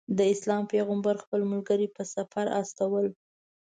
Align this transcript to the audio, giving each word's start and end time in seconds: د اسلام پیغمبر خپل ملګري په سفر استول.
د 0.17 0.19
اسلام 0.33 0.63
پیغمبر 0.73 1.15
خپل 1.23 1.41
ملګري 1.51 1.87
په 1.95 2.03
سفر 2.13 2.45
استول. 2.59 3.07